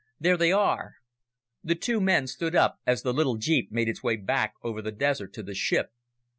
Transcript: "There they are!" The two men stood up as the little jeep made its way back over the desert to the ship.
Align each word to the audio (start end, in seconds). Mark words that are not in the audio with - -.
"There 0.19 0.35
they 0.35 0.51
are!" 0.51 0.95
The 1.63 1.75
two 1.75 2.01
men 2.01 2.25
stood 2.25 2.55
up 2.55 2.79
as 2.87 3.03
the 3.03 3.13
little 3.13 3.37
jeep 3.37 3.71
made 3.71 3.87
its 3.87 4.01
way 4.01 4.15
back 4.15 4.55
over 4.63 4.81
the 4.81 4.91
desert 4.91 5.31
to 5.33 5.43
the 5.43 5.53
ship. 5.53 5.91